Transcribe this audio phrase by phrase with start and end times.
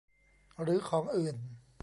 [0.61, 1.35] หรือของอื่น